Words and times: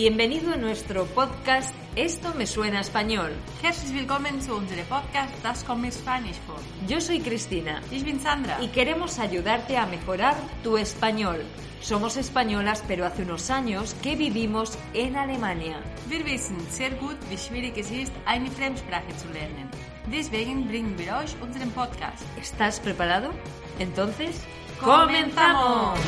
Bienvenido 0.00 0.54
a 0.54 0.56
nuestro 0.56 1.04
podcast 1.04 1.74
Esto 1.94 2.32
me 2.32 2.46
suena 2.46 2.78
a 2.78 2.80
español. 2.80 3.32
Herzlich 3.60 3.92
willkommen 3.92 4.40
zu 4.40 4.54
unserem 4.54 4.86
Podcast 4.86 5.30
Das 5.42 5.62
kommt 5.62 5.82
mir 5.82 5.92
Spanisch 5.92 6.38
vor. 6.46 6.56
Yo 6.88 7.02
soy 7.02 7.20
Cristina 7.20 7.82
Ich 7.90 8.02
bin 8.02 8.18
Sandra. 8.18 8.56
y 8.62 8.68
queremos 8.68 9.18
ayudarte 9.18 9.76
a 9.76 9.84
mejorar 9.84 10.36
tu 10.62 10.78
español. 10.78 11.44
Somos 11.82 12.16
españolas, 12.16 12.82
pero 12.88 13.04
hace 13.04 13.24
unos 13.24 13.50
años 13.50 13.94
que 14.02 14.16
vivimos 14.16 14.78
en 14.94 15.16
Alemania. 15.16 15.82
Wir 16.08 16.24
wissen 16.24 16.56
sehr 16.70 16.92
gut, 16.94 17.18
wie 17.28 17.36
schwierig 17.36 17.76
es 17.76 17.90
ist, 17.90 18.12
eine 18.24 18.50
Fremdsprache 18.50 19.14
zu 19.18 19.28
lernen. 19.34 19.68
Deswegen 20.10 20.66
bringen 20.66 20.96
wir 20.96 21.14
euch 21.18 21.36
unseren 21.42 21.70
Podcast. 21.72 22.24
¿Estás 22.40 22.80
preparado? 22.80 23.32
Entonces, 23.78 24.40
¡Comenzamos! 24.80 26.00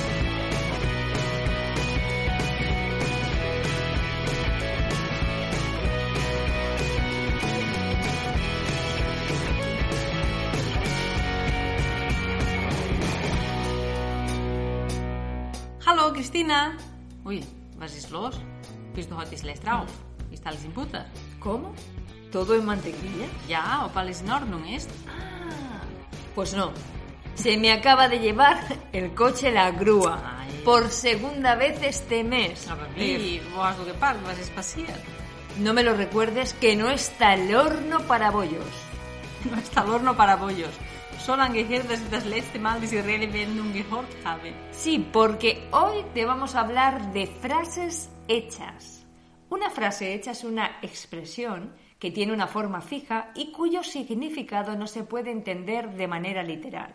Hallo 15.94 16.10
Christina. 16.10 16.74
Ui, 17.22 17.44
was 17.78 17.94
ist 17.94 18.10
los? 18.10 18.40
Bist 18.94 19.10
du 19.10 19.14
heute 19.14 19.36
schlecht 19.36 19.62
drauf? 19.62 19.90
Ist 20.30 20.46
alles 20.46 20.64
in 20.64 20.72
Butter? 20.72 21.04
¿Cómo? 21.38 21.74
¿Todo 22.30 22.54
en 22.54 22.64
mantequilla? 22.64 23.26
Ja, 23.46 23.84
ob 23.84 23.94
alles 23.94 24.22
in 24.22 24.30
Ordnung 24.30 24.64
ist? 24.64 24.88
Ah, 25.06 25.82
pues 26.34 26.54
no. 26.54 26.72
Se 27.34 27.58
me 27.58 27.70
acaba 27.72 28.08
de 28.08 28.20
llevar 28.20 28.56
el 28.92 29.14
coche 29.14 29.52
la 29.52 29.70
grúa. 29.70 30.38
Ay. 30.38 30.62
Por 30.64 30.88
segunda 30.88 31.56
vez 31.56 31.78
este 31.82 32.24
mes. 32.24 32.70
Aber 32.70 32.88
wie? 32.96 33.42
Wo 33.54 33.62
hast 33.62 33.78
du 33.78 33.84
geparkt? 33.84 34.24
Was 34.24 34.38
ist 34.38 34.54
passiert? 34.54 34.98
No 35.58 35.74
me 35.74 35.82
lo 35.82 35.92
recuerdes 35.94 36.54
que 36.54 36.74
no 36.74 36.88
está 36.88 37.34
el 37.34 37.54
horno 37.54 38.00
para 38.06 38.30
bollos. 38.30 38.64
No 39.44 39.58
está 39.58 39.82
el 39.82 39.90
horno 39.90 40.16
para 40.16 40.36
bollos. 40.36 40.72
So 41.24 41.36
lange 41.36 41.62
her, 41.62 41.84
dass 41.84 42.10
das 42.10 42.26
letzte 42.26 42.58
Mal 42.58 42.80
diese 42.80 43.04
Redewendung 43.04 43.72
gehört 43.72 44.08
habe. 44.24 44.52
Sí, 44.72 44.98
porque 44.98 45.68
hoy 45.70 46.02
te 46.14 46.24
vamos 46.24 46.56
a 46.56 46.62
hablar 46.62 47.12
de 47.12 47.28
frases 47.28 48.10
hechas. 48.26 49.06
Una 49.48 49.70
frase 49.70 50.14
hecha 50.14 50.32
es 50.32 50.42
una 50.42 50.78
expresión 50.82 51.74
que 52.00 52.10
tiene 52.10 52.32
una 52.32 52.48
forma 52.48 52.80
fija 52.80 53.30
y 53.36 53.52
cuyo 53.52 53.84
significado 53.84 54.74
no 54.74 54.88
se 54.88 55.04
puede 55.04 55.30
entender 55.30 55.94
de 55.94 56.08
manera 56.08 56.42
literal. 56.42 56.92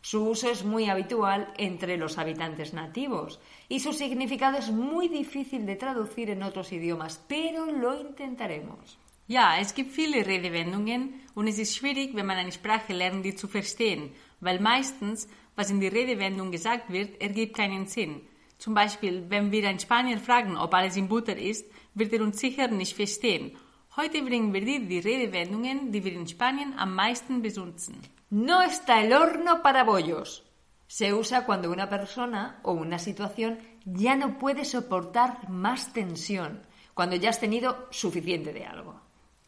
Su 0.00 0.28
uso 0.28 0.48
es 0.48 0.64
muy 0.64 0.88
habitual 0.88 1.52
entre 1.58 1.96
los 1.96 2.18
habitantes 2.18 2.72
nativos 2.72 3.40
y 3.68 3.80
su 3.80 3.92
significado 3.92 4.58
es 4.58 4.70
muy 4.70 5.08
difícil 5.08 5.66
de 5.66 5.74
traducir 5.74 6.30
en 6.30 6.44
otros 6.44 6.70
idiomas, 6.70 7.20
pero 7.26 7.66
lo 7.66 8.00
intentaremos. 8.00 8.96
Ja, 9.28 9.56
es 9.60 9.74
gibt 9.74 9.90
viele 9.90 10.24
Redewendungen 10.24 11.14
und 11.34 11.48
es 11.48 11.58
ist 11.58 11.74
schwierig, 11.74 12.14
wenn 12.14 12.26
man 12.26 12.36
eine 12.36 12.52
Sprache 12.52 12.92
lernt, 12.92 13.24
die 13.24 13.34
zu 13.34 13.48
verstehen, 13.48 14.12
weil 14.38 14.60
meistens, 14.60 15.28
was 15.56 15.68
in 15.68 15.80
die 15.80 15.88
Redewendung 15.88 16.52
gesagt 16.52 16.92
wird, 16.92 17.20
ergibt 17.20 17.56
keinen 17.56 17.86
Sinn. 17.86 18.20
Zum 18.58 18.74
Beispiel, 18.74 19.24
wenn 19.28 19.50
wir 19.50 19.68
einen 19.68 19.80
Spanier 19.80 20.18
fragen, 20.18 20.56
ob 20.56 20.72
alles 20.72 20.96
in 20.96 21.08
Butter 21.08 21.36
ist, 21.36 21.68
wird 21.94 22.12
er 22.12 22.22
uns 22.22 22.38
sicher 22.38 22.68
nicht 22.68 22.94
verstehen. 22.94 23.56
Heute 23.96 24.22
bringen 24.22 24.52
wir 24.54 24.60
dir 24.60 24.78
die 24.78 25.00
Redewendungen, 25.00 25.90
die 25.90 26.04
wir 26.04 26.12
in 26.12 26.28
Spanien 26.28 26.74
am 26.78 26.94
meisten 26.94 27.42
benutzen. 27.42 27.96
No 28.30 28.62
está 28.62 29.02
el 29.02 29.12
horno 29.12 29.60
para 29.60 29.82
bollos. 29.82 30.44
Se 30.86 31.12
usa 31.12 31.44
cuando 31.44 31.72
una 31.72 31.88
persona 31.88 32.60
o 32.62 32.74
una 32.74 33.00
situación 33.00 33.58
ya 33.84 34.14
no 34.14 34.38
puede 34.38 34.64
soportar 34.64 35.48
más 35.48 35.92
tensión, 35.92 36.62
cuando 36.94 37.16
ya 37.16 37.30
has 37.30 37.40
tenido 37.40 37.88
suficiente 37.90 38.52
de 38.52 38.64
algo. 38.64 39.05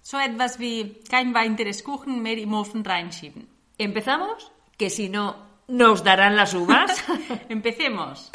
So 0.09 0.17
etwas 0.19 0.59
wie 0.59 1.03
kein 1.11 1.35
weiteres 1.35 1.85
Kuchen 1.85 2.23
mehr 2.23 2.39
im 2.39 2.55
Ofen 2.55 2.83
reinschieben. 2.83 3.47
¿Empezamos? 3.77 4.51
Que 4.79 4.89
si 4.89 5.11
no, 5.11 5.37
¿nos 5.69 6.03
darán 6.03 6.35
las 6.35 6.55
uvas? 6.55 7.05
Empecemos. 7.51 8.31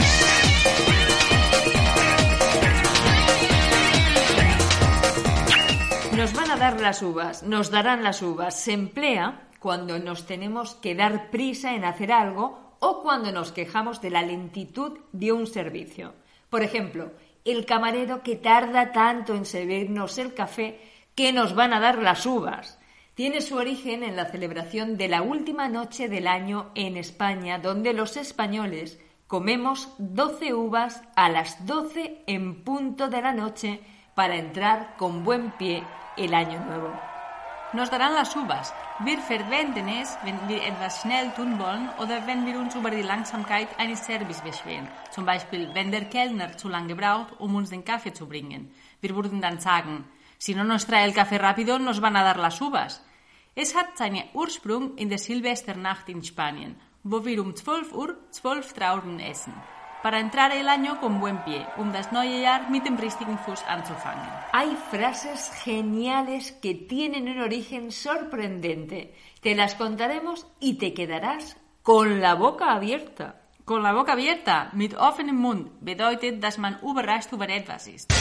Nos 6.15 6.33
van 6.35 6.51
a 6.51 6.57
dar 6.57 6.79
las 6.79 7.01
uvas, 7.01 7.41
nos 7.41 7.71
darán 7.71 8.03
las 8.03 8.21
uvas. 8.21 8.59
Se 8.59 8.73
emplea 8.73 9.49
cuando 9.57 9.97
nos 9.97 10.27
tenemos 10.27 10.75
que 10.75 10.93
dar 10.93 11.31
prisa 11.31 11.73
en 11.73 11.85
hacer 11.85 12.11
algo 12.11 12.75
o 12.81 13.01
cuando 13.01 13.31
nos 13.31 13.51
quejamos 13.51 13.99
de 13.99 14.11
la 14.11 14.21
lentitud 14.21 14.99
de 15.11 15.31
un 15.31 15.47
servicio. 15.47 16.13
Por 16.51 16.61
ejemplo, 16.61 17.13
el 17.43 17.65
camarero 17.65 18.21
que 18.21 18.35
tarda 18.35 18.91
tanto 18.91 19.33
en 19.33 19.47
servirnos 19.47 20.19
el 20.19 20.35
café 20.35 20.92
que 21.15 21.31
nos 21.31 21.55
van 21.55 21.73
a 21.73 21.79
dar 21.79 21.99
las 21.99 22.25
uvas. 22.25 22.79
Tiene 23.15 23.41
su 23.41 23.55
origen 23.55 24.03
en 24.03 24.15
la 24.15 24.25
celebración 24.25 24.97
de 24.97 25.07
la 25.07 25.21
última 25.21 25.69
noche 25.69 26.09
del 26.09 26.27
año 26.27 26.71
en 26.73 26.97
España, 26.97 27.59
donde 27.59 27.93
los 27.93 28.17
españoles 28.17 28.99
comemos 29.27 29.89
12 29.99 30.53
uvas 30.53 31.01
a 31.15 31.29
las 31.29 31.65
12 31.65 32.23
en 32.25 32.63
punto 32.63 33.09
de 33.09 33.21
la 33.21 33.31
noche 33.33 33.79
para 34.15 34.35
entrar 34.35 34.95
con 34.97 35.23
buen 35.23 35.51
pie 35.51 35.83
el 36.17 36.33
año 36.33 36.59
nuevo. 36.65 36.91
Nos 37.73 37.89
darán 37.89 38.13
las 38.13 38.35
Uvas. 38.35 38.71
Wir 38.99 39.17
verwenden 39.17 39.89
es, 39.89 40.15
wenn 40.23 40.47
wir 40.47 40.61
etwas 40.63 41.01
schnell 41.01 41.33
tun 41.33 41.57
wollen 41.57 41.89
oder 41.97 42.27
wenn 42.27 42.45
wir 42.45 42.59
uns 42.59 42.75
über 42.75 42.91
die 42.91 43.01
Langsamkeit 43.01 43.67
eines 43.79 44.05
Service 44.05 44.41
beschweren. 44.41 44.87
Zum 45.09 45.25
Beispiel, 45.25 45.71
wenn 45.73 45.89
der 45.89 46.05
Kellner 46.05 46.55
zu 46.55 46.69
lange 46.69 46.95
braucht, 46.95 47.39
um 47.39 47.55
uns 47.55 47.71
den 47.71 47.83
Kaffee 47.83 48.13
zu 48.13 48.27
bringen. 48.27 48.71
Wir 49.01 49.15
würden 49.15 49.41
dann 49.41 49.59
sagen, 49.59 50.05
si 50.43 50.53
no 50.53 50.65
nos 50.65 50.85
trae 50.85 51.05
el 51.05 51.13
café 51.13 51.37
rápido, 51.37 51.79
nos 51.79 52.01
van 52.01 52.17
a 52.17 52.23
dar 52.23 52.37
las 52.37 52.59
uvas. 52.59 53.01
Es 53.55 53.77
hat 53.77 53.95
seinen 53.95 54.29
Ursprung 54.33 54.91
in 54.97 55.07
der 55.07 55.17
Silvesternacht 55.17 56.09
in 56.09 56.21
Spanien, 56.21 56.75
wo 57.01 57.23
wir 57.23 57.41
um 57.41 57.55
12 57.55 57.93
Uhr 57.93 58.17
12 58.31 58.73
Trauben 58.73 59.21
essen. 59.21 59.53
Para 60.01 60.19
entrar 60.19 60.51
el 60.51 60.67
año 60.67 60.99
con 60.99 61.21
buen 61.21 61.37
pie, 61.45 61.65
um 61.77 61.93
das 61.93 62.11
neue 62.11 62.41
Jahr 62.41 62.69
mit 62.69 62.83
dem 62.85 62.97
richtigen 62.97 63.37
Fuß 63.37 63.63
anzufangen. 63.69 64.27
Hay 64.51 64.75
frases 64.91 65.49
geniales 65.63 66.51
que 66.51 66.75
tienen 66.75 67.29
un 67.29 67.39
origen 67.39 67.93
sorprendente. 67.93 69.13
Te 69.39 69.55
las 69.55 69.75
contaremos 69.75 70.45
y 70.59 70.73
te 70.73 70.93
quedarás 70.93 71.55
con 71.83 72.19
la 72.19 72.35
boca 72.35 72.73
abierta. 72.73 73.39
Con 73.63 73.81
la 73.81 73.93
boca 73.93 74.11
abierta, 74.11 74.71
mit 74.73 74.93
offenem 74.93 75.37
Mund, 75.37 75.71
bedeutet, 75.79 76.43
dass 76.43 76.57
man 76.57 76.79
überrascht 76.81 77.31
über 77.31 77.47
etwas 77.47 77.87
ist. 77.87 78.11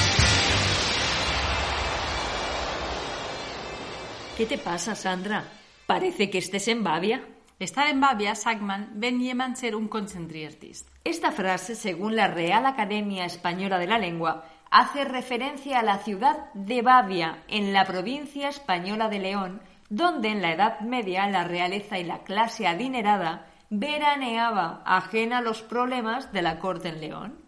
¿Qué 4.43 4.57
te 4.57 4.59
pasa, 4.59 4.97
Sandra? 4.97 5.45
Parece 5.87 6.29
que 6.29 6.39
estés 6.39 6.67
en 6.67 6.83
Bavia. 6.83 7.25
Estar 7.61 7.87
en 7.87 8.01
Babia 8.01 8.35
sagt 8.35 8.61
man, 8.61 8.91
wenn 8.97 9.21
jemand 9.21 9.57
sehr 9.57 9.77
unkonzentriert 9.77 10.65
ist. 10.65 10.89
Esta 11.05 11.31
frase, 11.31 11.77
según 11.77 12.17
la 12.17 12.27
Real 12.27 12.67
Academia 12.67 13.25
Española 13.25 13.79
de 13.79 13.87
la 13.87 14.01
Lengua, 14.01 14.45
hace 14.69 15.05
referencia 15.05 15.79
a 15.79 15.85
la 15.85 15.99
ciudad 15.99 16.53
de 16.55 16.83
Bavia, 16.83 17.45
en 17.47 17.73
la 17.73 17.85
provincia 17.85 18.49
española 18.49 19.09
de 19.09 19.21
León, 19.21 19.63
donde 19.89 20.31
en 20.31 20.43
la 20.43 20.55
Edad 20.55 20.81
Media 20.81 21.29
la 21.29 21.45
realeza 21.45 22.01
y 22.01 22.03
la 22.03 22.25
clase 22.25 22.67
adinerada 22.67 23.47
veraneaba, 23.71 24.83
ajena 24.85 25.39
a 25.39 25.43
los 25.43 25.63
problemas 25.63 26.33
de 26.33 26.43
la 26.43 26.59
corte 26.59 26.89
en 26.89 27.01
León. 27.01 27.39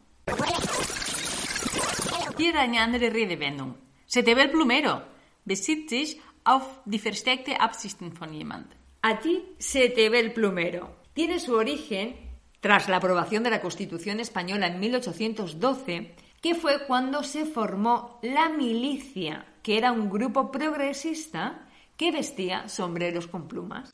Redewendung. 2.39 3.75
Se 4.07 4.23
te 4.23 4.37
ve 4.37 4.43
el 4.43 4.53
plumero. 4.53 5.13
Sich 5.47 6.21
auf 6.45 6.81
die 6.85 6.99
versteckte 6.99 7.61
Absichten 7.61 8.13
von 8.13 8.33
jemand. 8.33 8.67
A 9.03 9.19
ti 9.19 9.43
se 9.59 9.89
te 9.91 10.09
ve 10.09 10.21
el 10.21 10.33
plumero. 10.33 10.97
Tiene 11.13 11.39
su 11.39 11.55
origen 11.55 12.17
tras 12.61 12.89
la 12.89 12.97
aprobación 12.97 13.43
de 13.43 13.51
la 13.51 13.61
Constitución 13.61 14.21
española 14.21 14.67
en 14.67 14.81
1812, 14.81 16.15
que 16.41 16.55
fue 16.55 16.87
cuando 16.87 17.23
se 17.23 17.45
formó 17.45 18.19
la 18.23 18.49
milicia, 18.49 19.45
que 19.63 19.77
era 19.77 19.93
un 19.93 20.09
grupo 20.09 20.51
progresista 20.51 21.69
que 21.97 22.11
vestía 22.11 22.69
sombreros 22.69 23.27
con 23.27 23.49
plumas. 23.49 23.91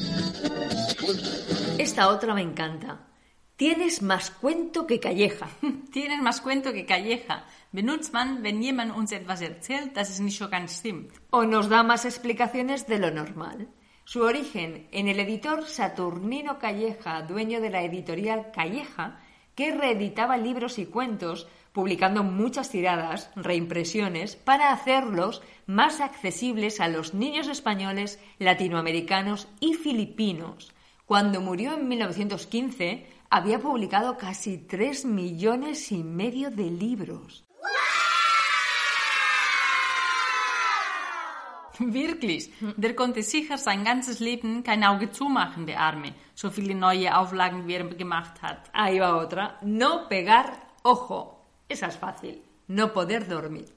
Esta 1.79 2.09
otra 2.09 2.35
me 2.35 2.43
encanta. 2.43 3.10
Tienes 3.61 4.01
más 4.01 4.31
cuento 4.31 4.87
que 4.87 5.01
calleja. 5.01 5.51
Tienes 5.93 6.23
más 6.23 6.41
cuento 6.41 6.73
que 6.73 6.87
calleja. 6.87 7.45
Benutzt 7.73 8.15
man, 8.15 8.43
wenn 8.43 8.63
jemand 8.63 8.97
uns 8.97 9.13
etwas 9.13 9.43
erzählt, 9.43 9.95
dass 9.95 10.09
es 10.09 10.19
nicht 10.19 10.39
so 10.39 10.49
ganz 10.49 10.79
stimmt. 10.79 11.13
O 11.29 11.45
nos 11.45 11.69
da 11.69 11.83
más 11.83 12.07
explicaciones 12.07 12.87
de 12.87 12.99
lo 12.99 13.11
normal. 13.11 13.69
Su 14.07 14.23
origen 14.23 14.89
en 14.93 15.09
el 15.09 15.21
editor 15.21 15.67
Saturnino 15.67 16.59
Calleja, 16.59 17.21
dueño 17.21 17.61
de 17.61 17.69
la 17.69 17.83
editorial 17.83 18.51
Calleja, 18.51 19.21
que 19.55 19.75
reeditaba 19.75 20.39
libros 20.39 20.79
y 20.79 20.87
cuentos, 20.87 21.47
publicando 21.75 22.23
muchas 22.23 22.71
tiradas, 22.71 23.31
reimpresiones, 23.37 24.37
para 24.37 24.73
hacerlos 24.73 25.43
más 25.67 26.01
accesibles 26.01 26.81
a 26.81 26.89
los 26.89 27.13
niños 27.13 27.47
españoles, 27.47 28.21
latinoamericanos 28.39 29.49
y 29.61 29.75
filipinos. 29.75 30.73
Cuando 31.05 31.41
murió 31.41 31.75
en 31.75 31.89
1915, 31.89 33.20
había 33.31 33.61
publicado 33.61 34.19
casi 34.19 34.59
tres 34.59 35.05
millones 35.05 35.93
y 35.93 36.03
medio 36.03 36.51
de 36.51 36.71
libros. 36.71 37.45
Wirklich. 41.79 42.53
Der 42.77 42.95
konnte 42.95 43.23
sicher 43.23 43.57
sein 43.57 43.85
ganzes 43.85 44.21
Leben 44.21 44.63
kein 44.63 44.85
Auge 44.85 45.11
zumachen, 45.11 45.65
der 45.65 45.81
Arme. 45.81 46.15
So 46.35 46.51
viele 46.51 46.75
neue 46.75 47.17
Auflagen, 47.17 47.67
wie 47.67 47.75
er 47.75 47.85
gemacht 47.85 48.43
hat. 48.43 48.71
Ahí 48.75 48.99
va 48.99 49.17
otra. 49.17 49.59
No 49.63 50.07
pegar 50.07 50.53
ojo. 50.83 51.47
Esa 51.69 51.87
es 51.87 51.97
fácil. 51.97 52.43
No 52.69 52.93
poder 52.93 53.27
dormir. 53.27 53.69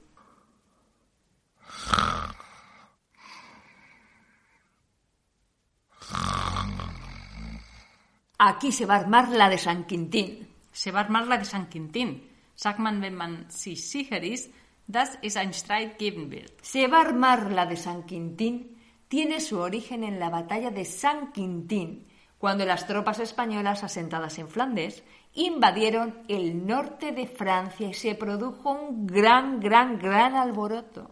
Aquí 8.46 8.72
se 8.72 8.84
va 8.84 8.96
a 8.96 8.98
armar 8.98 9.30
la 9.30 9.48
de 9.48 9.56
San 9.56 9.84
Quintín. 9.84 10.46
Se 10.70 10.90
va 10.90 11.00
a 11.00 11.04
armar 11.04 11.26
la 11.26 11.38
de 11.38 11.46
San 11.46 11.70
Quintín. 11.70 12.28
Sagt 12.54 12.78
man, 12.78 13.00
wenn 13.00 13.14
man 13.14 13.50
sich 13.50 13.88
sicher 13.88 14.22
ist, 14.22 14.52
dass 14.86 15.18
es 15.22 15.36
einen 15.36 15.54
Streit 15.54 15.96
geben 15.98 16.30
wird. 16.30 16.52
Se 16.60 16.86
va 16.86 16.98
a 16.98 17.06
armar 17.06 17.50
la 17.50 17.64
de 17.64 17.76
San 17.76 18.02
Quintín 18.04 18.76
tiene 19.08 19.40
su 19.40 19.58
origen 19.58 20.04
en 20.04 20.20
la 20.20 20.28
batalla 20.28 20.70
de 20.70 20.84
San 20.84 21.32
Quintín, 21.32 22.06
cuando 22.36 22.66
las 22.66 22.86
tropas 22.86 23.18
españolas 23.18 23.82
asentadas 23.82 24.38
en 24.38 24.48
Flandes 24.48 25.02
invadieron 25.32 26.22
el 26.28 26.66
norte 26.66 27.12
de 27.12 27.26
Francia 27.26 27.88
y 27.88 27.94
se 27.94 28.14
produjo 28.14 28.72
un 28.72 29.06
gran, 29.06 29.58
gran, 29.58 29.98
gran 29.98 30.36
alboroto. 30.36 31.10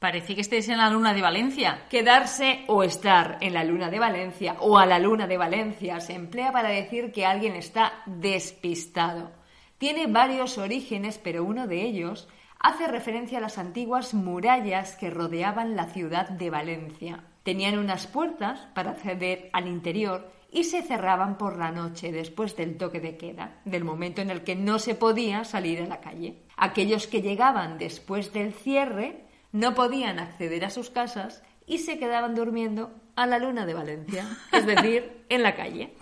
Parece 0.00 0.34
que 0.34 0.40
estés 0.40 0.66
en 0.70 0.78
la 0.78 0.88
luna 0.88 1.12
de 1.12 1.20
Valencia. 1.20 1.82
Quedarse 1.90 2.64
o 2.68 2.82
estar 2.82 3.36
en 3.42 3.52
la 3.52 3.64
luna 3.64 3.90
de 3.90 3.98
Valencia 3.98 4.56
o 4.60 4.78
a 4.78 4.86
la 4.86 4.98
luna 4.98 5.26
de 5.26 5.36
Valencia 5.36 6.00
se 6.00 6.14
emplea 6.14 6.50
para 6.52 6.70
decir 6.70 7.12
que 7.12 7.26
alguien 7.26 7.54
está 7.54 7.92
despistado. 8.06 9.30
Tiene 9.76 10.06
varios 10.06 10.56
orígenes, 10.56 11.18
pero 11.18 11.44
uno 11.44 11.66
de 11.66 11.82
ellos 11.82 12.28
hace 12.58 12.88
referencia 12.88 13.36
a 13.36 13.42
las 13.42 13.58
antiguas 13.58 14.14
murallas 14.14 14.96
que 14.96 15.10
rodeaban 15.10 15.76
la 15.76 15.84
ciudad 15.84 16.30
de 16.30 16.48
Valencia. 16.48 17.24
Tenían 17.42 17.78
unas 17.78 18.06
puertas 18.06 18.58
para 18.74 18.92
acceder 18.92 19.50
al 19.52 19.68
interior 19.68 20.32
y 20.50 20.64
se 20.64 20.80
cerraban 20.80 21.36
por 21.36 21.58
la 21.58 21.72
noche 21.72 22.10
después 22.10 22.56
del 22.56 22.78
toque 22.78 23.00
de 23.00 23.18
queda, 23.18 23.60
del 23.66 23.84
momento 23.84 24.22
en 24.22 24.30
el 24.30 24.44
que 24.44 24.56
no 24.56 24.78
se 24.78 24.94
podía 24.94 25.44
salir 25.44 25.82
a 25.82 25.86
la 25.86 26.00
calle. 26.00 26.38
Aquellos 26.56 27.06
que 27.06 27.20
llegaban 27.20 27.76
después 27.76 28.32
del 28.32 28.54
cierre 28.54 29.28
no 29.52 29.74
podían 29.74 30.18
acceder 30.18 30.64
a 30.64 30.70
sus 30.70 30.90
casas 30.90 31.42
y 31.66 31.78
se 31.78 31.98
quedaban 31.98 32.34
durmiendo 32.34 32.90
a 33.16 33.26
la 33.26 33.38
luna 33.38 33.66
de 33.66 33.74
Valencia, 33.74 34.26
es 34.52 34.66
decir, 34.66 35.24
en 35.28 35.42
la 35.42 35.54
calle. 35.54 35.94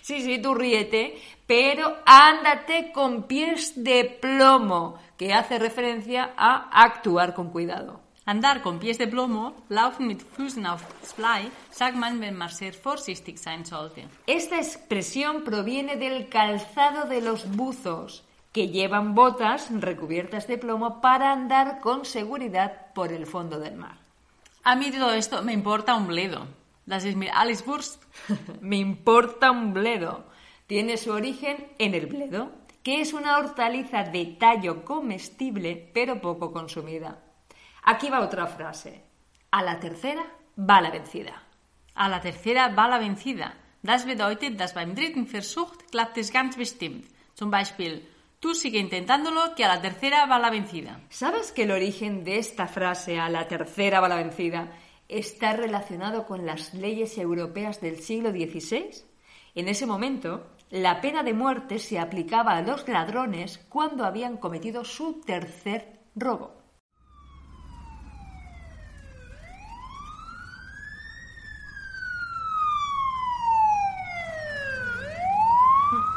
Sí, 0.00 0.22
sí, 0.22 0.38
tú 0.40 0.54
ríete, 0.54 1.20
pero 1.46 1.98
ándate 2.06 2.90
con 2.92 3.24
pies 3.24 3.72
de 3.76 4.04
plomo, 4.20 4.98
que 5.16 5.32
hace 5.32 5.58
referencia 5.58 6.32
a 6.36 6.82
actuar 6.82 7.34
con 7.34 7.50
cuidado. 7.50 8.00
Andar 8.26 8.62
con 8.62 8.78
pies 8.78 8.96
de 8.96 9.06
plomo, 9.06 9.54
laufen 9.68 10.06
mit 10.06 10.22
Füßen 10.22 10.64
auf 10.64 10.82
Blei, 11.16 11.50
sagt 11.70 11.96
man, 11.96 12.20
wenn 12.20 12.34
man 12.34 12.48
sehr 12.48 12.72
vorsichtig 12.72 13.38
sein 13.38 13.66
sollte. 13.66 14.08
Esta 14.26 14.56
expresión 14.56 15.44
proviene 15.44 15.96
del 15.96 16.30
calzado 16.30 17.06
de 17.06 17.20
los 17.20 17.44
buzos, 17.54 18.24
que 18.54 18.68
llevan 18.68 19.16
botas 19.16 19.68
recubiertas 19.70 20.46
de 20.46 20.58
plomo 20.58 21.00
para 21.00 21.32
andar 21.32 21.80
con 21.80 22.04
seguridad 22.04 22.92
por 22.94 23.12
el 23.12 23.26
fondo 23.26 23.58
del 23.58 23.74
mar. 23.74 23.98
A 24.62 24.76
mí 24.76 24.92
todo 24.92 25.12
esto 25.12 25.42
me 25.42 25.52
importa 25.52 25.96
un 25.96 26.06
bledo. 26.06 26.46
Das 26.86 27.04
ist 27.04 27.16
mir 27.16 27.32
alles 27.34 27.66
Wurst. 27.66 28.00
Me 28.60 28.76
importa 28.76 29.50
un 29.50 29.72
bledo. 29.72 30.26
Tiene 30.66 30.96
su 30.98 31.10
origen 31.10 31.72
en 31.78 31.94
el 31.94 32.06
bledo, 32.06 32.52
que 32.82 33.00
es 33.00 33.12
una 33.12 33.38
hortaliza 33.38 34.04
de 34.04 34.36
tallo 34.38 34.84
comestible 34.84 35.90
pero 35.92 36.20
poco 36.20 36.52
consumida. 36.52 37.18
Aquí 37.82 38.08
va 38.08 38.20
otra 38.20 38.46
frase. 38.46 39.02
A 39.50 39.62
la 39.62 39.80
tercera 39.80 40.24
va 40.56 40.80
la 40.80 40.90
vencida. 40.90 41.42
A 41.94 42.08
la 42.08 42.20
tercera 42.20 42.68
va 42.68 42.86
la 42.86 42.98
vencida. 42.98 43.56
Das 43.82 44.06
bedeutet, 44.06 44.56
dass 44.56 44.74
beim 44.74 44.94
dritten 44.94 45.26
Versuch 45.26 45.74
klappt 45.90 46.18
es 46.18 46.30
ganz 46.30 46.56
bestimmt. 46.56 47.06
Zum 47.34 47.50
Beispiel, 47.50 48.13
tú 48.44 48.54
sigue 48.54 48.78
intentándolo 48.78 49.54
que 49.54 49.64
a 49.64 49.68
la 49.68 49.80
tercera 49.80 50.26
va 50.26 50.38
la 50.38 50.50
vencida. 50.50 51.00
¿Sabes 51.08 51.50
que 51.50 51.62
el 51.62 51.70
origen 51.70 52.24
de 52.24 52.36
esta 52.36 52.66
frase, 52.66 53.18
a 53.18 53.30
la 53.30 53.48
tercera 53.48 54.00
va 54.00 54.08
la 54.10 54.16
vencida, 54.16 54.70
está 55.08 55.54
relacionado 55.54 56.26
con 56.26 56.44
las 56.44 56.74
leyes 56.74 57.16
europeas 57.16 57.80
del 57.80 58.00
siglo 58.00 58.32
XVI? 58.32 59.02
En 59.54 59.68
ese 59.68 59.86
momento, 59.86 60.46
la 60.68 61.00
pena 61.00 61.22
de 61.22 61.32
muerte 61.32 61.78
se 61.78 61.98
aplicaba 61.98 62.58
a 62.58 62.60
los 62.60 62.86
ladrones 62.86 63.64
cuando 63.70 64.04
habían 64.04 64.36
cometido 64.36 64.84
su 64.84 65.22
tercer 65.22 66.00
robo. 66.14 66.63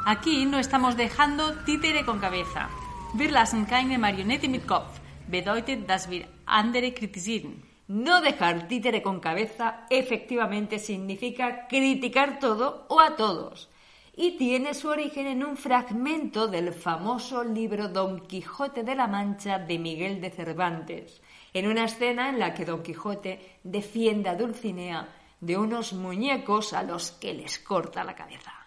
Aquí 0.10 0.46
no 0.46 0.58
estamos 0.58 0.96
dejando 0.96 1.54
títere 1.66 2.06
con 2.06 2.20
cabeza. 2.20 2.70
Wir 3.14 3.30
lassen 3.30 3.66
keine 3.66 3.98
Marionette 3.98 4.48
mit 4.48 4.66
Kopf. 4.66 5.02
Bedeutet, 5.28 5.86
dass 5.86 6.10
wir 6.10 6.26
andere 6.46 6.94
kritisieren. 6.94 7.62
No 7.90 8.22
dejar 8.22 8.70
títere 8.70 9.02
con 9.02 9.20
cabeza 9.20 9.86
efectivamente 9.90 10.80
significa 10.80 11.68
criticar 11.68 12.40
todo 12.40 12.86
o 12.88 13.02
a 13.02 13.18
todos 13.18 13.68
y 14.16 14.38
tiene 14.38 14.74
su 14.74 14.88
origen 14.88 15.28
en 15.28 15.44
un 15.44 15.58
fragmento 15.58 16.48
del 16.48 16.72
famoso 16.72 17.44
libro 17.44 17.90
Don 17.90 18.22
Quijote 18.22 18.84
de 18.84 18.96
la 18.96 19.08
Mancha 19.08 19.60
de 19.60 19.78
Miguel 19.78 20.22
de 20.22 20.30
Cervantes, 20.32 21.22
en 21.52 21.68
una 21.68 21.84
escena 21.84 22.30
en 22.30 22.40
la 22.40 22.54
que 22.54 22.64
Don 22.64 22.82
Quijote 22.82 23.60
defiende 23.62 24.30
a 24.30 24.36
Dulcinea 24.36 25.06
de 25.42 25.58
unos 25.58 25.92
muñecos 25.92 26.72
a 26.72 26.82
los 26.82 27.12
que 27.12 27.34
les 27.34 27.60
corta 27.60 28.06
la 28.06 28.16
cabeza. 28.16 28.67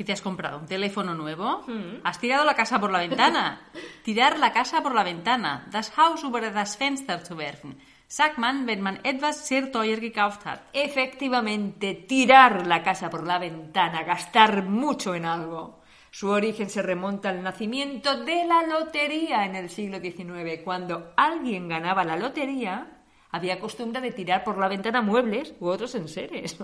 ¿Qué 0.00 0.04
te 0.04 0.14
has 0.14 0.22
comprado? 0.22 0.60
¿Un 0.60 0.66
teléfono 0.66 1.12
nuevo? 1.12 1.62
¿Has 2.04 2.18
tirado 2.18 2.42
la 2.46 2.54
casa 2.54 2.80
por 2.80 2.90
la 2.90 3.00
ventana? 3.00 3.68
Tirar 4.02 4.38
la 4.38 4.50
casa 4.50 4.82
por 4.82 4.94
la 4.94 5.04
ventana. 5.04 5.66
Das 5.70 5.94
Haus 5.98 6.24
über 6.24 6.40
das 6.40 6.74
Fenster 6.76 7.22
zu 7.22 7.36
werfen. 7.36 7.76
Sagt 8.08 8.38
man, 8.38 8.66
wenn 8.66 8.80
man 8.80 9.00
etwas 9.02 9.46
sehr 9.46 9.70
teuer 9.70 9.98
gekauft 10.00 10.46
hat. 10.46 10.62
Efectivamente, 10.72 12.06
tirar 12.08 12.66
la 12.66 12.82
casa 12.82 13.10
por 13.10 13.26
la 13.26 13.38
ventana, 13.38 14.02
gastar 14.02 14.64
mucho 14.64 15.14
en 15.14 15.26
algo. 15.26 15.82
Su 16.10 16.30
origen 16.30 16.70
se 16.70 16.80
remonta 16.80 17.28
al 17.28 17.42
nacimiento 17.42 18.24
de 18.24 18.46
la 18.46 18.62
lotería 18.62 19.44
en 19.44 19.54
el 19.54 19.68
siglo 19.68 20.00
XIX. 20.00 20.62
Cuando 20.64 21.12
alguien 21.14 21.68
ganaba 21.68 22.04
la 22.04 22.16
lotería, 22.16 23.02
había 23.32 23.60
costumbre 23.60 24.00
de 24.00 24.12
tirar 24.12 24.44
por 24.44 24.56
la 24.56 24.68
ventana 24.68 25.02
muebles 25.02 25.52
u 25.60 25.66
otros 25.68 25.94
enseres. 25.94 26.56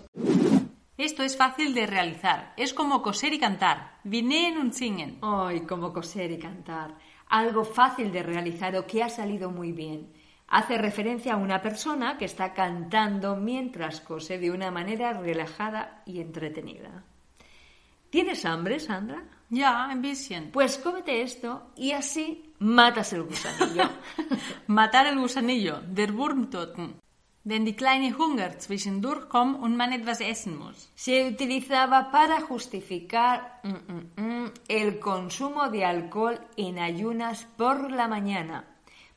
Esto 0.99 1.23
es 1.23 1.37
fácil 1.37 1.75
de 1.75 1.87
realizar. 1.87 2.55
Es 2.57 2.73
como 2.73 3.03
coser 3.03 3.35
y 3.35 3.39
cantar. 3.39 3.99
Vinen 4.05 4.57
und 4.57 4.73
singen. 4.73 5.19
Ay, 5.21 5.61
como 5.61 5.93
coser 5.93 6.31
y 6.31 6.39
cantar. 6.39 6.95
Algo 7.29 7.65
fácil 7.65 8.11
de 8.13 8.23
realizar 8.23 8.75
o 8.77 8.87
que 8.87 9.03
ha 9.03 9.11
salido 9.11 9.51
muy 9.51 9.73
bien. 9.73 10.13
Hace 10.49 10.79
referencia 10.79 11.35
a 11.35 11.37
una 11.37 11.61
persona 11.61 12.17
que 12.17 12.25
está 12.25 12.55
cantando 12.55 13.37
mientras 13.37 14.01
cose 14.01 14.39
de 14.39 14.51
una 14.51 14.71
manera 14.71 15.13
relajada 15.13 16.03
y 16.07 16.21
entretenida. 16.21 17.05
¿Tienes 18.09 18.47
hambre, 18.47 18.81
Sandra? 18.81 19.25
Ja, 19.51 19.91
ein 19.91 20.01
bisschen. 20.01 20.51
Pues 20.53 20.79
cómete 20.79 21.23
esto 21.23 21.73
y 21.77 21.93
así 21.93 22.55
matas 22.59 23.13
el 23.13 23.25
gusanillo. 23.25 23.91
Matar 24.69 25.09
el 25.09 25.19
gusanillo, 25.19 25.83
der 25.83 26.13
Wurmtoten. 26.13 27.01
Wenn 27.49 27.65
die 27.65 27.77
kleine 27.77 28.19
Hunger 28.19 28.59
zwischendurch 28.59 29.29
kommt 29.29 29.63
und 29.63 29.77
man 29.77 29.93
etwas 29.93 30.21
essen 30.21 30.59
muss. 30.59 30.91
Se 30.97 31.29
utilizaba 31.29 32.11
para 32.11 32.41
justificar 32.41 33.61
mm, 33.63 33.71
mm, 33.71 34.11
mm, 34.17 34.53
el 34.67 34.99
consumo 34.99 35.69
de 35.71 35.85
alcohol 35.85 36.41
en 36.57 36.81
ayunas 36.81 37.47
por 37.57 37.93
la 37.93 38.09
mañana. 38.09 38.65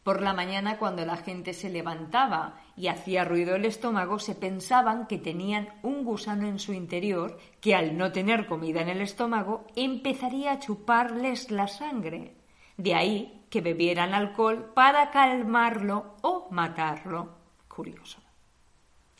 Por 0.03 0.21
la 0.21 0.33
mañana, 0.33 0.77
cuando 0.77 1.03
la 1.07 1.17
gente 1.17 1.53
se 1.53 1.71
levantaba 1.71 2.59
y 2.77 2.87
hacía 2.87 3.25
ruido 3.25 3.55
el 3.55 3.65
estómago, 3.65 4.19
se 4.19 4.35
pensaban 4.35 5.07
que 5.07 5.17
tenían 5.17 5.69
un 5.81 6.05
gusano 6.05 6.47
en 6.47 6.59
su 6.59 6.71
interior 6.73 7.39
que 7.59 7.73
al 7.73 7.97
no 7.97 8.11
tener 8.11 8.45
comida 8.45 8.83
en 8.83 8.89
el 8.89 9.01
estómago 9.01 9.65
empezaría 9.75 10.51
a 10.51 10.59
chuparles 10.59 11.49
la 11.49 11.67
sangre. 11.67 12.35
De 12.77 12.93
ahí 12.93 13.47
que 13.49 13.61
bebieran 13.61 14.13
alcohol 14.13 14.71
para 14.75 15.09
calmarlo 15.09 16.13
o 16.21 16.47
matarlo. 16.51 17.38
Curioso. 17.79 18.19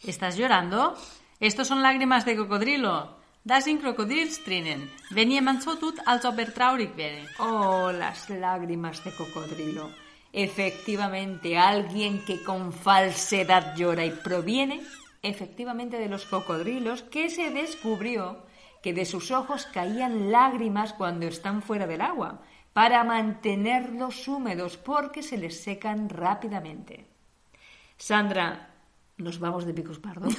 ¿Estás 0.04 0.36
llorando? 0.36 0.94
Estos 1.40 1.66
son 1.70 1.82
lágrimas 1.82 2.26
de 2.26 2.36
cocodrilo. 2.36 3.16
Das 3.46 3.64
sind 3.64 3.80
Krokodilstränen. 3.80 4.92
Wenn 5.12 5.32
jemand 5.32 5.64
so 5.64 5.78
tut, 5.78 5.98
als 6.06 6.26
ob 6.26 6.40
er 6.40 6.54
traurig 6.54 6.92
wäre. 6.98 7.24
Oh, 7.40 7.90
las 7.90 8.30
lágrimas 8.30 9.02
de 9.06 9.16
cocodrilo. 9.16 9.90
Efectivamente, 10.34 11.58
alguien 11.58 12.26
que 12.26 12.44
con 12.44 12.74
falsedad 12.74 13.78
llora 13.78 14.04
y 14.04 14.12
proviene 14.12 14.82
efectivamente 15.22 15.98
de 15.98 16.10
los 16.10 16.26
cocodrilos 16.26 17.04
que 17.04 17.30
se 17.30 17.52
descubrió 17.52 18.44
que 18.84 18.94
de 18.94 19.06
sus 19.06 19.32
ojos 19.32 19.68
caían 19.68 20.34
lágrimas 20.34 20.92
cuando 20.92 21.28
están 21.28 21.62
fuera 21.62 21.88
del 21.88 22.02
agua, 22.02 22.42
para 22.74 23.06
mantenerlos 23.06 24.28
húmedos 24.28 24.76
porque 24.76 25.24
se 25.24 25.38
les 25.38 25.64
secan 25.64 26.10
rápidamente. 26.10 27.09
Sandra, 28.00 28.70
nos 29.18 29.40
vamos 29.40 29.66
de 29.66 29.74
picos 29.74 30.00
pardos. 30.00 30.34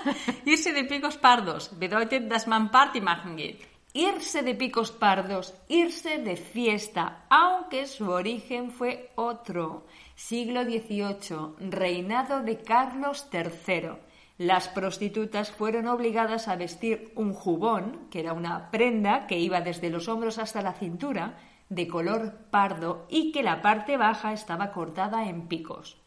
Irse 0.44 0.76
de 0.76 0.84
picos 0.84 1.16
pardos 1.16 1.72
bedeutet, 1.80 2.28
dass 2.28 2.44
man 2.46 2.68
Party 2.68 3.00
machen 3.00 3.40
geht. 3.40 3.64
Irse 3.96 4.44
de 4.44 4.54
picos 4.54 4.92
pardos, 4.92 5.56
irse 5.68 6.18
de 6.18 6.36
fiesta, 6.36 7.24
aunque 7.30 7.86
su 7.86 8.10
origen 8.10 8.70
fue 8.70 9.12
otro. 9.16 9.86
Siglo 10.14 10.64
XVIII, 10.64 11.56
reinado 11.72 12.42
de 12.42 12.60
Carlos 12.60 13.26
III. 13.32 13.96
Las 14.36 14.68
prostitutas 14.68 15.50
fueron 15.50 15.88
obligadas 15.88 16.48
a 16.48 16.56
vestir 16.56 17.12
un 17.16 17.32
jubón, 17.32 18.08
que 18.10 18.20
era 18.20 18.34
una 18.34 18.70
prenda 18.70 19.26
que 19.26 19.38
iba 19.38 19.62
desde 19.62 19.88
los 19.88 20.08
hombros 20.08 20.36
hasta 20.36 20.60
la 20.60 20.74
cintura, 20.74 21.38
de 21.70 21.88
color 21.88 22.50
pardo 22.50 23.06
y 23.08 23.32
que 23.32 23.42
la 23.42 23.62
parte 23.62 23.96
baja 23.96 24.34
estaba 24.34 24.70
cortada 24.70 25.26
en 25.26 25.48
picos. 25.48 26.05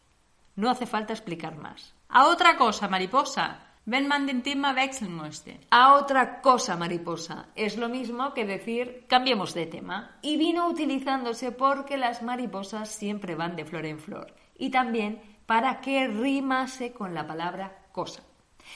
No 0.60 0.70
hace 0.70 0.86
falta 0.86 1.14
explicar 1.14 1.56
más. 1.56 1.94
A 2.10 2.28
otra 2.28 2.58
cosa, 2.58 2.90
mariposa. 2.90 3.46
Wenn 3.86 4.10
man 4.10 4.28
den 4.28 4.44
Thema 4.44 4.74
wechseln 4.74 5.16
möchte. 5.16 5.58
A 5.72 5.94
otra 5.94 6.42
cosa, 6.42 6.76
mariposa. 6.76 7.46
Es 7.56 7.78
lo 7.78 7.88
mismo 7.88 8.34
que 8.34 8.44
decir 8.44 9.06
cambiemos 9.08 9.54
de 9.54 9.68
tema. 9.68 10.18
Y 10.22 10.36
vino 10.36 10.68
utilizándose 10.68 11.54
porque 11.54 11.96
las 11.96 12.22
mariposas 12.24 12.90
siempre 12.90 13.36
van 13.36 13.56
de 13.56 13.64
flor 13.64 13.86
en 13.86 14.00
flor. 14.00 14.36
Y 14.58 14.70
también 14.70 15.22
para 15.46 15.80
que 15.80 16.10
rimase 16.10 16.92
con 16.92 17.14
la 17.14 17.26
palabra 17.26 17.86
cosa. 17.94 18.22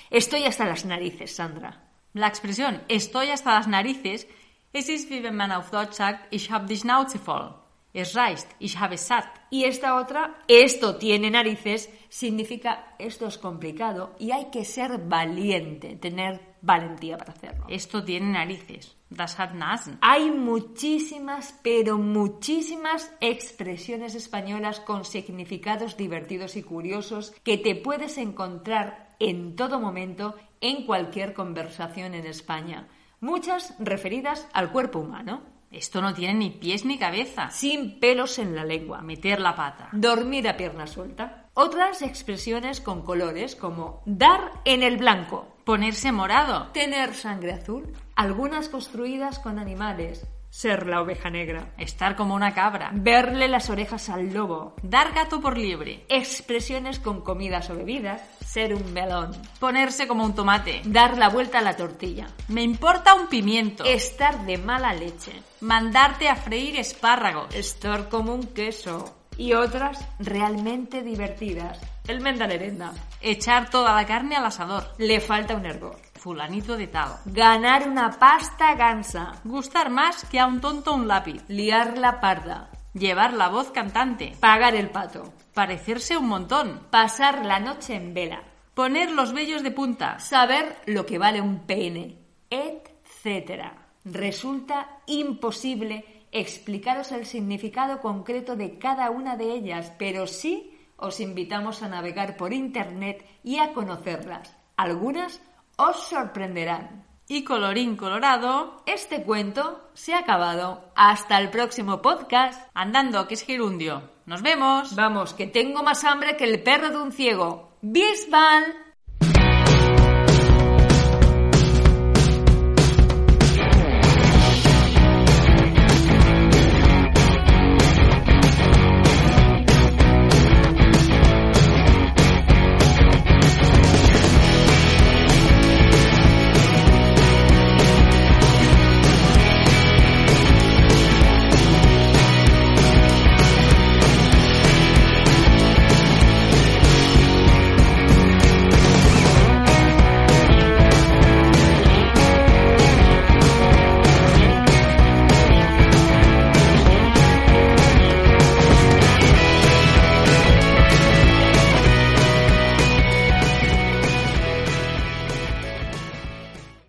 Estoy 0.09 0.45
hasta 0.45 0.65
las 0.65 0.85
narices, 0.85 1.35
Sandra. 1.35 1.83
La 2.13 2.27
expresión 2.27 2.81
estoy 2.87 3.27
hasta 3.29 3.55
las 3.55 3.67
narices 3.67 4.25
es 4.71 4.87
wie 5.09 5.21
wenn 5.21 5.35
man 5.35 5.51
auf 5.51 5.69
Deutsch 5.69 5.95
sagt, 5.95 6.33
ich 6.33 6.49
hab 6.49 6.65
die 6.67 6.77
Schnauze 6.77 7.19
voll. 7.19 7.53
Es 7.93 8.15
reicht, 8.15 8.47
ich 8.59 8.77
habe 8.79 8.97
satt. 8.97 9.27
Y 9.51 9.65
esta 9.65 9.95
otra, 9.95 10.43
esto 10.47 10.95
tiene 10.95 11.29
narices, 11.29 11.89
significa 12.09 12.95
esto 12.97 13.27
es 13.27 13.37
complicado 13.37 14.15
y 14.17 14.31
hay 14.31 14.49
que 14.49 14.65
ser 14.65 14.97
valiente, 14.97 15.95
tener 15.97 16.55
valentía 16.61 17.17
para 17.17 17.33
hacerlo. 17.33 17.65
Esto 17.69 18.03
tiene 18.03 18.31
narices. 18.31 18.95
Das 19.11 19.39
hat 19.39 19.53
Nasen. 19.53 19.99
Hay 20.01 20.31
muchísimas, 20.31 21.59
pero 21.61 21.99
muchísimas 21.99 23.13
expresiones 23.21 24.15
españolas 24.15 24.79
con 24.79 25.05
significados 25.05 25.95
divertidos 25.95 26.55
y 26.55 26.63
curiosos 26.63 27.31
que 27.43 27.59
te 27.59 27.75
puedes 27.75 28.17
encontrar 28.17 29.15
en 29.19 29.55
todo 29.55 29.79
momento 29.79 30.35
en 30.61 30.87
cualquier 30.87 31.35
conversación 31.35 32.15
en 32.15 32.25
España. 32.25 32.87
Muchas 33.19 33.75
referidas 33.77 34.47
al 34.53 34.71
cuerpo 34.71 34.99
humano. 34.99 35.52
Esto 35.73 36.01
no 36.01 36.13
tiene 36.13 36.35
ni 36.35 36.49
pies 36.51 36.85
ni 36.85 36.99
cabeza. 36.99 37.49
Sin 37.49 37.99
pelos 37.99 38.37
en 38.37 38.55
la 38.55 38.63
lengua. 38.63 39.01
Meter 39.01 39.41
la 39.41 39.55
pata. 39.55 39.89
Dormir 39.91 40.47
a 40.47 40.55
pierna 40.55 40.85
suelta. 40.85 41.49
Otras 41.55 42.03
expresiones 42.03 42.79
con 42.79 43.01
colores 43.01 43.55
como 43.55 44.03
dar 44.05 44.51
en 44.65 44.83
el 44.83 44.97
blanco. 44.97 45.47
Ponerse 45.65 46.11
morado. 46.11 46.67
Tener 46.73 47.15
sangre 47.15 47.53
azul. 47.53 47.91
Algunas 48.15 48.69
construidas 48.69 49.39
con 49.39 49.57
animales. 49.57 50.27
Ser 50.53 50.85
la 50.85 51.01
oveja 51.01 51.31
negra. 51.31 51.73
Estar 51.79 52.15
como 52.15 52.35
una 52.35 52.53
cabra. 52.53 52.91
Verle 52.93 53.47
las 53.47 53.71
orejas 53.71 54.07
al 54.09 54.31
lobo. 54.31 54.75
Dar 54.83 55.11
gato 55.11 55.41
por 55.41 55.57
liebre. 55.57 56.05
Expresiones 56.09 56.99
con 56.99 57.21
comidas 57.21 57.71
o 57.71 57.75
bebidas. 57.75 58.21
Ser 58.45 58.75
un 58.75 58.93
melón. 58.93 59.31
Ponerse 59.59 60.07
como 60.07 60.23
un 60.23 60.35
tomate. 60.35 60.83
Dar 60.85 61.17
la 61.17 61.29
vuelta 61.29 61.57
a 61.57 61.63
la 61.63 61.75
tortilla. 61.75 62.27
Me 62.49 62.61
importa 62.61 63.15
un 63.15 63.29
pimiento. 63.29 63.83
Estar 63.83 64.45
de 64.45 64.59
mala 64.59 64.93
leche. 64.93 65.31
Mandarte 65.61 66.29
a 66.29 66.35
freír 66.35 66.77
espárragos. 66.77 67.55
Estar 67.55 68.07
como 68.07 68.35
un 68.35 68.43
queso. 68.43 69.11
Y 69.35 69.53
otras 69.53 70.07
realmente 70.19 71.01
divertidas. 71.01 71.79
El 72.07 72.21
mendalerenda. 72.21 72.93
Echar 73.21 73.71
toda 73.71 73.95
la 73.95 74.05
carne 74.05 74.35
al 74.35 74.45
asador. 74.45 74.93
Le 74.99 75.19
falta 75.19 75.55
un 75.55 75.65
hervor. 75.65 75.97
Fulanito 76.23 76.77
de 76.77 76.87
tal. 76.87 77.17
Ganar 77.25 77.85
una 77.85 78.09
pasta 78.11 78.75
gansa. 78.75 79.33
Gustar 79.43 79.89
más 79.89 80.23
que 80.31 80.39
a 80.39 80.47
un 80.47 80.61
tonto 80.61 80.93
un 80.93 81.05
lápiz. 81.05 81.43
Liar 81.49 81.97
la 81.97 82.21
parda. 82.21 82.69
Llevar 82.93 83.33
la 83.33 83.49
voz 83.49 83.71
cantante. 83.71 84.31
Pagar 84.39 84.73
el 84.73 84.89
pato. 84.89 85.33
Parecerse 85.53 86.15
un 86.15 86.29
montón. 86.29 86.87
Pasar 86.89 87.43
la 87.43 87.59
noche 87.59 87.95
en 87.95 88.13
vela. 88.13 88.41
Poner 88.73 89.11
los 89.11 89.33
vellos 89.33 89.63
de 89.63 89.71
punta. 89.71 90.17
Saber 90.19 90.77
lo 90.85 91.05
que 91.05 91.17
vale 91.17 91.41
un 91.41 91.67
pene. 91.67 92.19
Etcétera. 92.49 93.89
Resulta 94.05 94.99
imposible 95.07 96.25
explicaros 96.31 97.11
el 97.11 97.25
significado 97.25 97.99
concreto 97.99 98.55
de 98.55 98.79
cada 98.79 99.09
una 99.09 99.35
de 99.35 99.51
ellas, 99.51 99.91
pero 99.99 100.25
sí 100.25 100.71
os 100.95 101.19
invitamos 101.19 101.83
a 101.83 101.89
navegar 101.89 102.37
por 102.37 102.53
Internet 102.53 103.25
y 103.43 103.59
a 103.59 103.73
conocerlas. 103.73 104.55
Algunas 104.77 105.41
os 105.77 106.07
sorprenderán. 106.09 107.05
Y 107.27 107.43
colorín 107.43 107.95
colorado, 107.95 108.83
este 108.85 109.23
cuento 109.23 109.89
se 109.93 110.13
ha 110.13 110.19
acabado. 110.19 110.91
Hasta 110.95 111.39
el 111.39 111.49
próximo 111.49 112.01
podcast. 112.01 112.69
Andando, 112.73 113.27
que 113.27 113.35
es 113.35 113.43
gerundio. 113.43 114.09
Nos 114.25 114.41
vemos. 114.41 114.95
Vamos, 114.95 115.33
que 115.33 115.47
tengo 115.47 115.83
más 115.83 116.03
hambre 116.03 116.35
que 116.35 116.43
el 116.43 116.61
perro 116.61 116.89
de 116.89 116.97
un 116.97 117.11
ciego. 117.11 117.77
Bisbal. 117.81 118.92